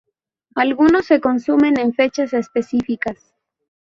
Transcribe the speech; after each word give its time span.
Algunos 0.55 1.05
se 1.05 1.21
consumen 1.21 1.77
en 1.79 1.93
fechas 1.93 2.33
específicas. 2.33 3.35